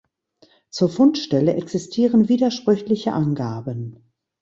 [0.71, 4.11] Zur Fundstelle existieren widersprüchliche Angaben.